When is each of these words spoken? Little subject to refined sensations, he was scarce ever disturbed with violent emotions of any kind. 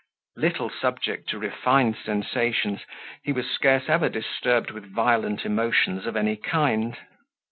Little 0.35 0.71
subject 0.71 1.29
to 1.29 1.37
refined 1.37 1.95
sensations, 1.95 2.79
he 3.21 3.31
was 3.31 3.51
scarce 3.51 3.87
ever 3.87 4.09
disturbed 4.09 4.71
with 4.71 4.91
violent 4.91 5.45
emotions 5.45 6.07
of 6.07 6.15
any 6.17 6.37
kind. 6.37 6.97